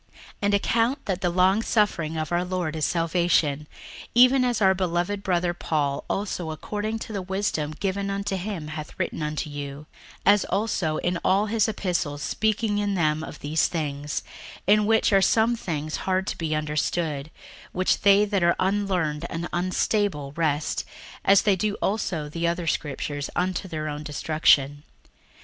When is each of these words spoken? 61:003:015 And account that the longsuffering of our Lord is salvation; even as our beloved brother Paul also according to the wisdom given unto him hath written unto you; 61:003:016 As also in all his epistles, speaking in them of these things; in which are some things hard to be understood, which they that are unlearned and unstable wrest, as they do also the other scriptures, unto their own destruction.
61:003:015 0.37 0.37
And 0.41 0.53
account 0.55 1.05
that 1.05 1.21
the 1.21 1.29
longsuffering 1.29 2.17
of 2.17 2.31
our 2.31 2.43
Lord 2.43 2.75
is 2.75 2.85
salvation; 2.85 3.67
even 4.15 4.43
as 4.43 4.59
our 4.59 4.73
beloved 4.73 5.21
brother 5.21 5.53
Paul 5.53 6.05
also 6.09 6.49
according 6.49 6.97
to 6.97 7.13
the 7.13 7.21
wisdom 7.21 7.69
given 7.79 8.09
unto 8.09 8.35
him 8.35 8.69
hath 8.69 8.97
written 8.97 9.21
unto 9.21 9.47
you; 9.47 9.85
61:003:016 10.25 10.33
As 10.33 10.45
also 10.45 10.97
in 10.97 11.19
all 11.23 11.45
his 11.45 11.67
epistles, 11.69 12.23
speaking 12.23 12.79
in 12.79 12.95
them 12.95 13.23
of 13.23 13.41
these 13.41 13.67
things; 13.67 14.23
in 14.65 14.87
which 14.87 15.13
are 15.13 15.21
some 15.21 15.55
things 15.55 15.97
hard 15.97 16.25
to 16.25 16.35
be 16.39 16.55
understood, 16.55 17.29
which 17.71 18.01
they 18.01 18.25
that 18.25 18.41
are 18.41 18.55
unlearned 18.59 19.27
and 19.29 19.47
unstable 19.53 20.31
wrest, 20.35 20.83
as 21.23 21.43
they 21.43 21.55
do 21.55 21.75
also 21.75 22.27
the 22.27 22.47
other 22.47 22.65
scriptures, 22.65 23.29
unto 23.35 23.67
their 23.67 23.87
own 23.87 24.01
destruction. 24.01 24.81